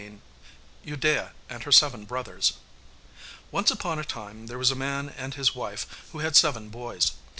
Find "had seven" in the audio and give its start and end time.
6.21-6.69